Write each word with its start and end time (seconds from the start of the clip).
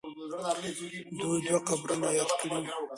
دوی 1.19 1.39
دوه 1.47 1.59
قبرونه 1.67 2.07
یاد 2.17 2.31
کړي 2.39 2.57
وو. 2.61 2.71